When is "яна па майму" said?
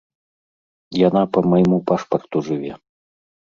1.07-1.77